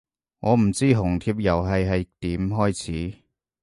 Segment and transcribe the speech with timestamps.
[0.39, 2.75] 我唔知紅帖遊戲係點開
[3.11, 3.17] 始